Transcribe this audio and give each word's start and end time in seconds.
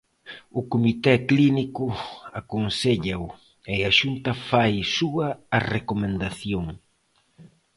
O 0.59 0.61
comité 0.71 1.13
clínico 1.29 1.85
aconséllao 2.41 3.25
e 3.73 3.75
a 3.89 3.91
Xunta 3.99 4.31
fai 4.49 4.73
súa 4.97 5.27
a 5.57 5.59
recomendación. 5.75 6.65